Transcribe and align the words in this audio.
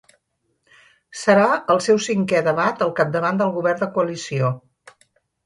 Serà 1.23 1.43
el 1.73 1.81
seu 1.87 1.99
cinquè 2.07 2.41
debat 2.49 2.81
al 2.87 2.95
capdavant 3.01 3.43
del 3.43 3.53
govern 3.61 3.85
de 3.85 3.91
coalició. 3.99 4.53